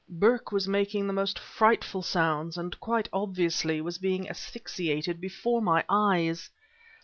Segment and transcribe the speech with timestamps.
[0.09, 5.85] Burke was making the most frightful sounds and quite obviously was being asphyxiated before my
[5.87, 6.49] eyes!